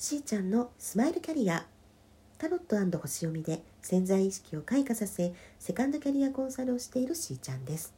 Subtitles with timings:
[0.00, 1.66] しーちゃんのスマイルキャリア
[2.38, 7.92] タロット星読みで潜在意識を開花させセカンドキャリアコンサルをしているしーちゃんです。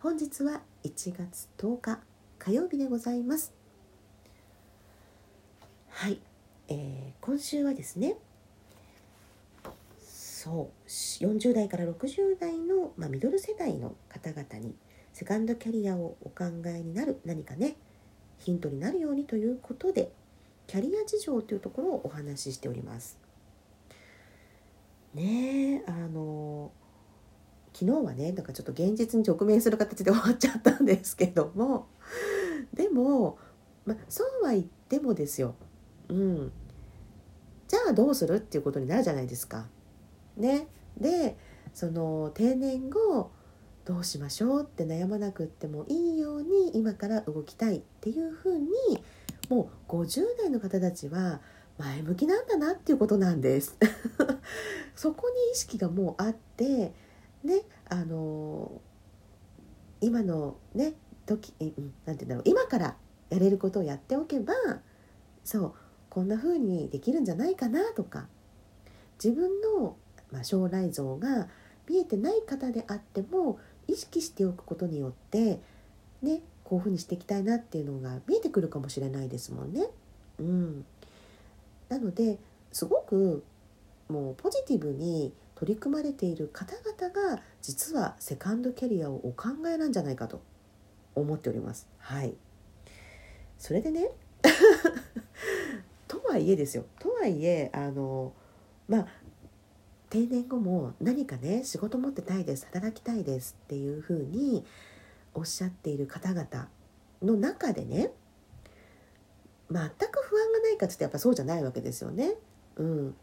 [0.00, 1.98] 本日は1月10日
[2.38, 3.54] 火曜日でございます。
[5.88, 6.20] はい、
[6.68, 8.16] えー、今週はですね
[9.98, 14.74] そう40代から60代の、まあ、ミドル世代の方々に
[15.14, 17.76] セカンドキャリアをお考えになる何かね
[18.36, 20.12] ヒントになるようにということで
[20.72, 23.18] キャリア事情というところをお話ししております。
[25.12, 26.72] ねあの
[27.74, 31.88] 昨日はねなんかちょっと現実に直面する形で終わっちゃったんですけども
[32.72, 33.36] でも、
[33.84, 35.56] ま、そうは言ってもですよ、
[36.08, 36.52] うん、
[37.68, 39.66] じゃあどうするっていうことになるじゃないですか。
[40.38, 40.68] ね、
[40.98, 41.36] で
[41.74, 43.30] その定年後
[43.84, 48.68] どうしましょうって悩まなくってもいいように今から動きたいっていうふうに
[49.52, 51.42] もう50代の方たちは
[51.76, 53.76] 前向きなんだなっていうことなんです。
[54.96, 56.94] そこに意識がもうあって
[57.44, 58.80] ねあの
[60.00, 60.94] 今のね
[61.26, 62.96] 時何て言うんだろう今から
[63.28, 64.54] やれることをやっておけば
[65.44, 65.74] そう
[66.08, 68.28] こんな風にできるんじゃないかなとか
[69.22, 69.98] 自分の、
[70.30, 71.48] まあ、将来像が
[71.86, 75.60] 見えてない方であっても意識しておくことによって
[76.22, 76.40] ね
[76.72, 79.88] こういうふうにしていきたいなっていうのが見えてくるかもしれないですもんね。
[80.38, 80.86] うん、
[81.90, 82.38] なので
[82.72, 83.44] すごく
[84.08, 90.40] もうポジティブに取り組まれている方々が実はセカンドキャリアをお考えなんじゃないかと
[91.14, 91.86] 思っております。
[91.98, 92.32] はい、
[93.58, 94.08] それでね
[96.08, 98.32] とはいえですよとはいえあの
[98.88, 99.08] まあ
[100.08, 104.64] 定年後も何かね仕事持ってたいです働きたいですっていうふうに
[105.34, 106.68] おっしゃっている方々
[107.22, 108.10] の中でね
[109.70, 112.34] 全く不安がないかつってやっぱそうじゃないわけですよね。
[112.76, 113.14] うん、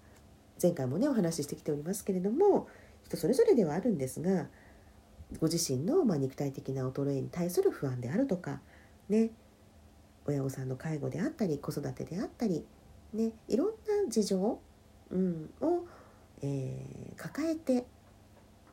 [0.62, 2.68] 前回もねお話ししてきておりますけれども
[3.04, 4.48] 人それぞれではあるんですが
[5.40, 8.62] ご自身のま肉体的な衰えに対する不安であるとか
[9.10, 9.32] ね。
[10.26, 12.66] 親御さんの介護であったり子育てであったり
[13.14, 13.32] ね。
[13.48, 13.74] いろんな
[14.10, 14.60] 事情、
[15.12, 15.86] うん、を、
[16.42, 17.86] えー、抱えて、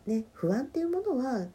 [0.06, 1.47] ね、不安っていうものは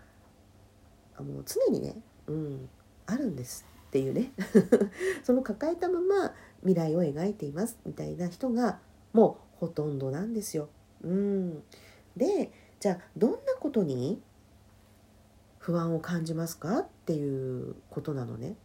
[1.20, 1.96] もう常にね、
[2.28, 2.70] うん、
[3.06, 4.32] あるんですっていうね
[5.24, 8.80] その抱えたまま未来を描いていますみたいな人が
[9.14, 10.70] もうほとんどなんですよ。
[11.04, 11.64] うん、
[12.16, 14.22] でじゃあどんなことに
[15.60, 18.56] 不安を感じますかっていうことなのね。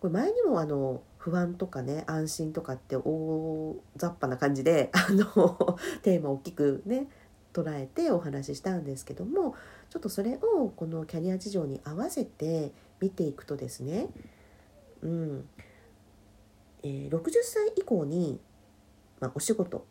[0.00, 7.08] これ前にもあの不安とかね安心とかって大雑把な感じであの テーマを大きくね
[7.52, 9.54] 捉えてお話ししたんですけども
[9.92, 14.06] ちょっとそれをこのキャリア事情に合わせて見ていくとですね、
[15.02, 15.44] うん。
[16.82, 18.40] えー、60歳以降に、
[19.20, 19.84] まあ、お仕事、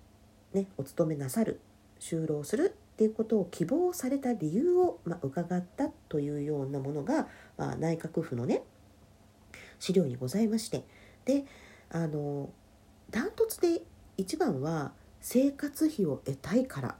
[0.53, 1.59] ね、お勤めなさる
[1.99, 8.63] 就労するっていうことを希望された理由を、まあ、伺ったというようなものが、まあ、内閣府のね
[9.77, 10.83] 資料にございまして。
[11.25, 11.45] で
[11.91, 12.49] あの
[13.11, 13.83] ダントツで
[14.17, 16.95] 一番は生活費を得たいから。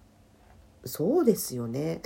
[0.86, 2.02] そうですよね。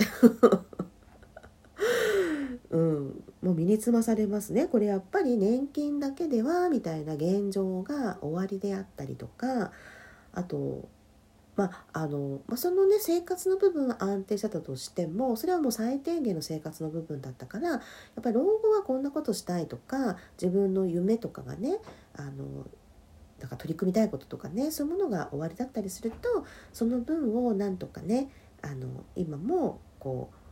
[2.70, 4.66] うん、もう身につまされますね。
[4.66, 9.72] これやっぱり年金だけではみたいな現状が終わりであったりとか。
[10.32, 10.88] あと
[11.56, 17.80] まああのまあ、そのね生活の部分は安定してたとしてもそれはもう最低限の生活の部分だったからやっ
[18.22, 21.78] ぱり老後はこんなことしたいとか自分の夢とかがね
[22.14, 22.66] あの
[23.40, 30.45] だから取り組みたいこととかねそういうものが終わりだったりするとその分をなんとかねあの今もこう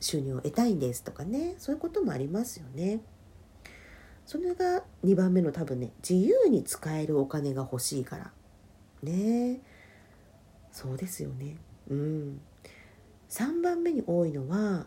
[0.00, 1.54] 収入を得たいんですとかね。
[1.58, 3.00] そういうこともありますよね。
[4.26, 8.32] それが2番目の多分ね自由に使えるお金が欲しいから。
[9.02, 9.60] ね。
[10.72, 11.56] そうですよね。
[11.88, 12.40] うん。
[13.28, 14.86] 3番目に多いのは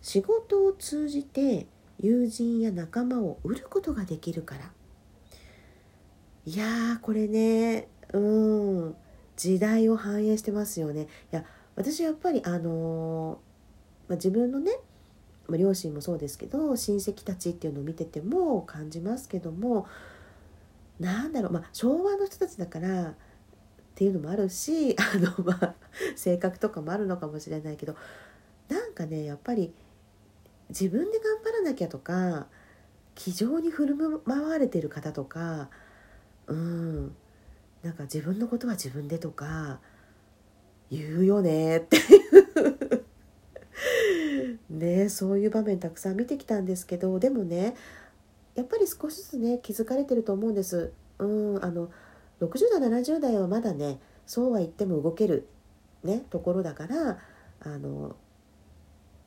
[0.00, 1.66] 仕事を通じて
[2.00, 4.72] 友人や仲間を売ることができるから。
[6.46, 7.88] いやーこれね。
[8.12, 8.96] うん。
[9.36, 11.02] 時代を反映してますよね。
[11.02, 11.44] いや
[11.76, 13.40] 私やっぱりあの
[14.08, 14.72] まあ、自分のね、
[15.46, 19.86] まあ、両親もそうですけど親戚たちっていうのを見てても感じますけども
[20.98, 23.14] なんだろう、まあ、昭和の人たちだからっ
[23.94, 25.74] ていうのもあるし あの、まあ、
[26.16, 27.96] 性格とかもあるのかもしれないけど
[28.68, 29.72] なんかねやっぱり
[30.70, 32.46] 自分で頑張らなきゃとか
[33.14, 35.70] 気丈に振る舞われてる方とか
[36.46, 37.14] うん
[37.82, 39.80] なんか自分のことは自分でとか
[40.90, 42.27] 言うよねっていう
[44.70, 47.74] ねそういう場面たくさん見てきたんですけどでもね
[48.54, 50.92] やっぱり少しずつね気づかれてると思うんです。
[51.18, 51.90] うんあの
[52.40, 55.48] 60代70代はまだねそうは言っても動ける、
[56.04, 57.18] ね、ところだから
[57.60, 58.14] あの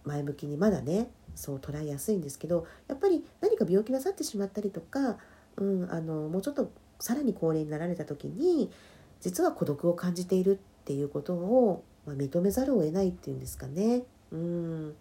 [0.05, 5.17] 前向きにまだねそう捉えやすいんですけどやっぱり何か病気なさってしまったりとか、
[5.57, 8.71] うん、あのもうちょっとさらに高齢になられた時に
[9.19, 14.03] 実は孤独を感じているっていうことを、まあ、認めざるを得ないっていうんですかね。
[14.31, 14.95] うん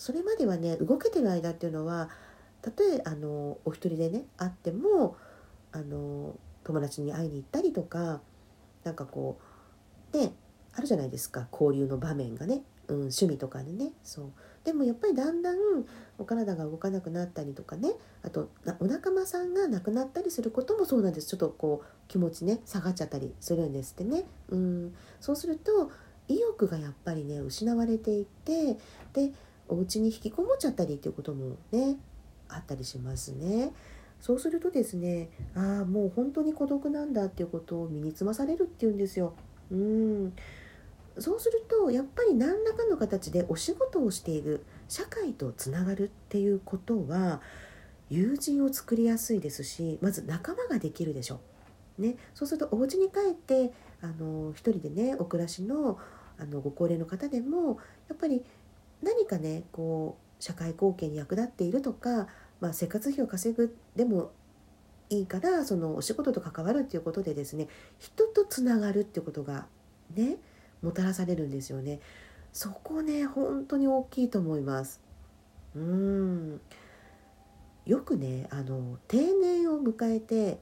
[0.00, 2.08] それまではね動けてる間っていうのは
[2.62, 5.14] たとえあのお一人でね会っても
[5.72, 8.22] あの友達に会いに行ったりとか
[8.82, 9.38] なんかこ
[10.14, 10.32] うね
[10.72, 11.48] あるじゃないですか。
[11.52, 13.92] 交流の場面がね、うん、趣味とかでね。
[14.02, 14.32] そう。
[14.64, 15.58] でもやっぱりだんだん
[16.16, 17.92] お体が動かなくなったりとかね。
[18.22, 18.48] あと
[18.78, 21.26] お仲間さんが亡くなったりすることもそうなんです。
[21.26, 25.90] ちょっとこう気持ちね下がっちゃったりするんですってね、うん、そうすると
[26.26, 28.78] 意欲がやっぱりね失われていって
[29.12, 29.32] で
[29.70, 31.96] お家に引きこもっちゃったりっていうこともね
[32.48, 33.72] あったりしますね。
[34.20, 39.34] そうするとですねああもう本当に孤独なんだっていうことを身につまされるっていうんですよ。
[39.70, 40.32] うん
[41.18, 47.40] そうするとやっぱり何らかの形でお仕事をしている社会とつながるっていうことは
[48.08, 51.40] 友人を作りやすいですしまず仲間ができるでしょ
[51.98, 52.02] う。
[52.02, 55.98] ね、そうするとお家に帰ってあの一人でねお暮らしの
[56.38, 57.78] あのご高齢の方でも
[58.08, 58.42] やっぱり
[59.02, 62.28] 何かねこう社会貢献に役立っているとか
[62.60, 64.32] まあ、生活費を稼ぐでも
[65.08, 67.68] いいからそのお仕事と関わるっていうことでですね
[67.98, 69.66] 人とつながるっていうことが
[70.14, 70.36] ね
[70.82, 72.00] もたらされるんですよね。
[72.52, 75.00] そこね本当に大きいと思います。
[75.74, 76.60] うん
[77.86, 80.60] よくねあの定年を迎えて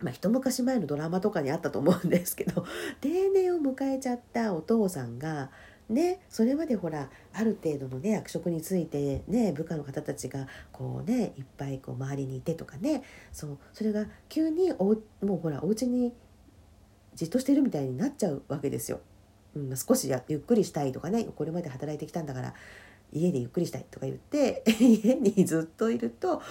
[0.00, 2.64] まあ、一昔前のドラマとかにあったと思うんですけど
[3.00, 5.50] 定年を迎えちゃったお父さんが
[5.88, 13.02] ね、それまでほらある程度のね役職についてね部下の方たちがこうねいっぱいこう周りにいてとかね
[13.32, 16.12] そうそれが急におもうほらお家に
[17.14, 19.00] じっとしてるみたいになっちゃうわけですよ。
[19.56, 22.54] うん、少しやゆっくりしたいとかねこれまで働いてきたんだから
[23.10, 26.42] 家でゆっくりしたいとか言って 家にずっといると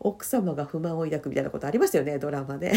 [0.00, 2.72] 奥様が不満を抱くみたいなことありましたよねドラマで。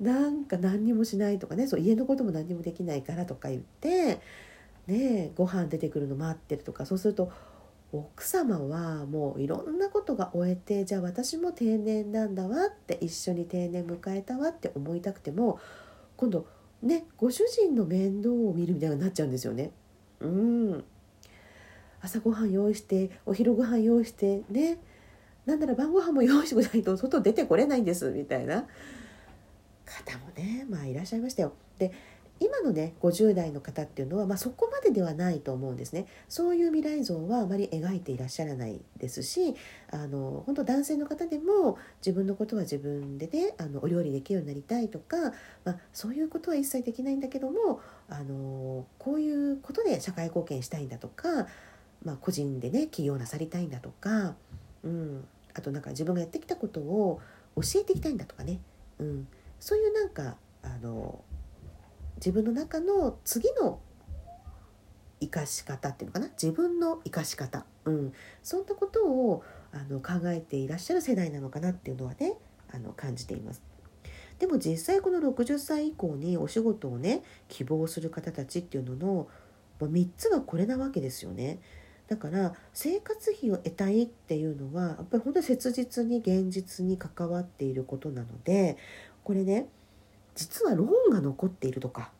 [0.00, 4.20] なんか何にもしないとかねそう家のことも何にもできないからとか言って
[4.86, 7.30] ねご飯出てくるの待ってるとかそうすると
[7.92, 15.60] 奥様はもういろんなことが終えてじゃあ私も定年なんだわって一緒に定年迎えたわって思いたくても
[16.16, 16.46] 今度
[16.82, 19.70] ねご主人の面倒を見るみたいになっちゃうんですよね。
[20.20, 20.84] うん。
[22.00, 24.78] 朝ごはん用意してお昼ご飯用意してね。
[25.44, 28.66] なんなら晩ご飯も用意しないと外出てこれないんですみたいな。
[29.84, 31.52] 方もねまあいらっしゃいましたよ。
[31.78, 31.92] で
[32.40, 36.06] 今のね50代の方っていうのは、まあ、そこまでではないと思うんですね。
[36.28, 39.54] そういう未来像はあまり描いていらっしゃらないですし
[39.92, 45.16] あの本当男性の方でも自分のことは自分でねあのお料理できるようになりたいとか、
[45.64, 51.46] まあ、そういうことは一切できないんだけどもあのこういうことで社会貢献したいんだとか、
[52.04, 54.34] まあ、個人でね起業なさりたいんだとか、
[54.82, 55.24] うん、
[55.54, 57.20] あとなんか自分がやってきたことを
[57.54, 58.58] 教えていきたいんだとかね、
[58.98, 59.28] うん、
[59.62, 61.22] そういうなんかあの
[62.16, 63.78] 自分の中の次の
[65.20, 66.26] 生かし方っていうのかな？
[66.30, 72.34] 自分の生かし方、うん、そんなことをあの考えていらっしゃる世代なのかなっていうのはね
[72.74, 73.62] あの感じています。
[74.40, 79.28] でも実際この60歳以降にお仕事をね希望する方たちっていうのの
[79.80, 81.60] 3つはこれなわけですよね。
[82.08, 88.76] だから生活費を得たいっていうのはやっぱり本当に切実に現実に関わっていることなので
[89.24, 89.68] これね
[90.34, 92.10] 実はローンが残っているとか、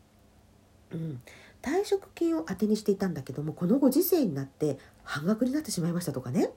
[0.92, 1.20] うん、
[1.62, 6.50] 退職金を当てにしていたんだけどもこのご時世になって半額になってしまいましたとかね、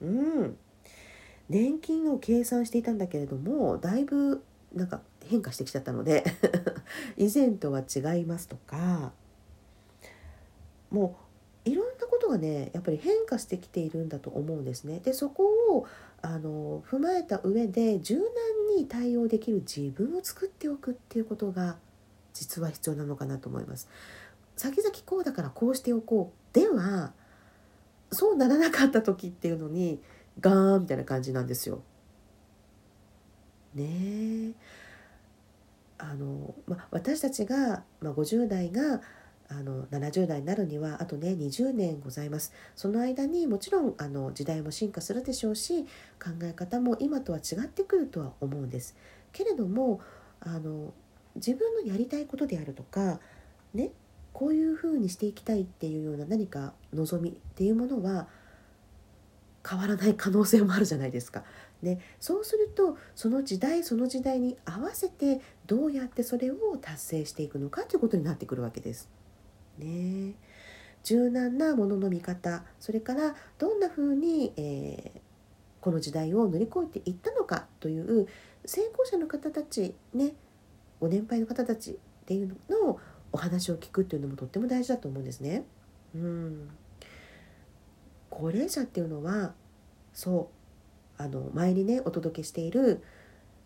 [0.00, 0.56] うん、
[1.48, 4.42] 年金を計算していたんだけれどもだいぶ
[4.74, 6.24] なんか変化してきちゃったので
[7.16, 9.12] 以前とは違いますとか。
[10.90, 11.16] も
[11.64, 15.00] ういろんなことがねやっぱり変化してきているんだと思うんですね。
[15.00, 15.44] でそこ
[15.76, 15.86] を
[16.22, 18.24] あの踏まえた上で柔軟
[18.76, 21.76] に対応できる自分を作っておくっていうことが
[22.32, 23.88] 実は必要なのかなと思います。
[24.56, 27.12] 先々こうだからこうしておこうでは
[28.10, 30.00] そうならなかった時っていうのに
[30.40, 31.82] ガーンみたいな感じなんですよ。
[33.74, 34.52] ねえ
[36.02, 39.00] あの、ま私たちが、まあ、50代が
[39.58, 45.84] あの70代になるにはあとね20年ございますその間にもちろんあの時代も進化するでしょうし
[46.22, 48.96] 考え方も今とは違ってくるとは思うんです
[49.32, 50.00] けれども
[50.40, 50.92] あの
[51.36, 53.20] 自分のやりたいことであるとか
[53.74, 53.90] ね
[54.32, 58.28] こういうふうにしていきたいっていうような何か望みっていうものは
[59.68, 61.44] 変わらない可能性もあるじゃないですか。
[61.82, 69.08] でそうするとその時代その時代に合わせてどうやってそれを達成していくのかということになってくるわけです。
[69.78, 70.34] ね
[71.04, 75.20] 柔軟なものの見方それからどんなふうに、えー、
[75.80, 78.28] この時代を乗り越えていったのかという
[78.64, 80.34] 成功者の方たちね
[81.00, 83.00] ご年配の方たちっていうのを
[83.32, 85.64] お話を聞くっていうのもとっても大事だと思うんですね。
[86.14, 86.68] うん
[88.30, 89.54] 高齢者っていうのは
[90.12, 90.50] そ
[91.18, 93.02] うあの前にねお届けしている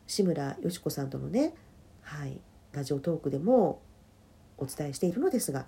[0.07, 1.55] 志村よし子さんとのね、
[2.03, 2.41] はい、
[2.73, 3.81] ラジオトークでも
[4.59, 5.67] お伝えしているのですが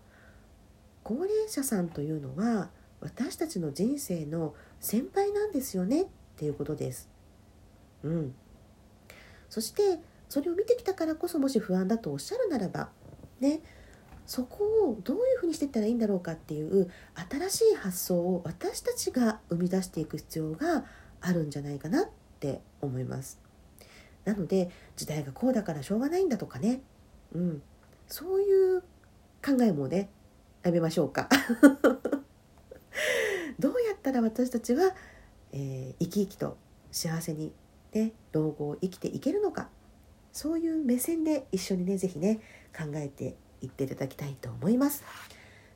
[1.09, 2.69] 高齢者さんというのは
[3.01, 7.09] 私たちの人生の先輩なんですよねっていうことです。
[8.03, 8.35] うん、
[9.49, 12.91] そしてそれを見てきたからこそもし不安だとおっしゃるならば
[13.41, 13.63] ね
[14.27, 16.91] そこをどういうふうにしていったらいいんだろうかっていう
[17.31, 20.85] 新しい発想を私たちが生み出していく必要が
[21.23, 23.41] あるんじゃないかなって思います。
[24.27, 26.83] なので時代がこうだからしょうがないんだとかね、
[27.33, 27.63] うん、
[28.07, 28.83] そういう
[29.43, 30.11] 考えもね
[30.63, 31.29] やめましょうか。
[33.59, 34.95] どうやったら私たちは、
[35.53, 36.57] えー、生き生きと
[36.93, 37.53] 幸せに、
[37.93, 39.71] ね、老後を生きていけるのか。
[40.33, 42.41] そういう目線で一緒にね是非ね
[42.77, 45.03] 考えて言っていただきたいと思います。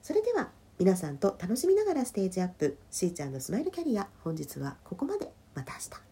[0.03, 5.33] それでは皆さんと楽しみながらステージアップしーちゃんのスマイルキャリア本日はここまで。
[5.55, 6.12] また明日。